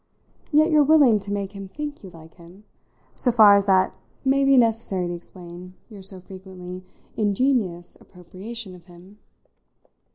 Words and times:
Yet 0.51 0.71
you're 0.71 0.83
willing 0.83 1.19
to 1.19 1.31
make 1.31 1.51
him 1.51 1.67
think 1.67 2.03
you 2.03 2.09
like 2.09 2.33
him, 2.33 2.63
so 3.13 3.31
far 3.31 3.57
as 3.57 3.67
that 3.67 3.95
may 4.25 4.43
be 4.43 4.57
necessary 4.57 5.05
to 5.07 5.13
explain 5.13 5.75
your 5.89 6.01
so 6.01 6.19
frequently 6.19 6.83
ingenious 7.17 8.01
appropriation 8.01 8.73
of 8.73 8.85
him. 8.85 9.19